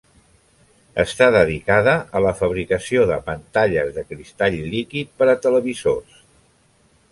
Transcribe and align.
Està 1.01 1.27
dedicada 1.35 1.93
a 2.19 2.21
la 2.27 2.31
fabricació 2.39 3.05
de 3.13 3.19
pantalles 3.29 3.93
de 3.99 4.07
cristall 4.13 4.59
líquid 4.75 5.15
per 5.21 5.31
a 5.35 5.39
televisors. 5.47 6.21